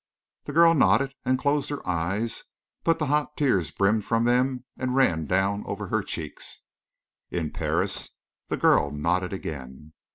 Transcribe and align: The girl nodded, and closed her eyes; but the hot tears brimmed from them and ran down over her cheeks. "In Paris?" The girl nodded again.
The 0.45 0.51
girl 0.51 0.73
nodded, 0.73 1.13
and 1.23 1.37
closed 1.37 1.69
her 1.69 1.87
eyes; 1.87 2.45
but 2.83 2.97
the 2.97 3.05
hot 3.05 3.37
tears 3.37 3.69
brimmed 3.69 4.03
from 4.03 4.23
them 4.25 4.63
and 4.75 4.95
ran 4.95 5.27
down 5.27 5.63
over 5.67 5.89
her 5.89 6.01
cheeks. 6.01 6.63
"In 7.29 7.51
Paris?" 7.51 8.09
The 8.47 8.57
girl 8.57 8.89
nodded 8.89 9.31
again. 9.31 9.93